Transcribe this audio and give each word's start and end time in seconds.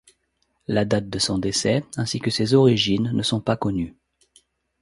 La 0.67 0.83
date 0.83 1.11
de 1.11 1.19
son 1.19 1.37
décès 1.37 1.85
ainsi 1.95 2.17
que 2.19 2.31
ses 2.31 2.55
origines 2.55 3.11
ne 3.13 3.21
sont 3.21 3.39
pas 3.39 3.55
connues. 3.55 3.95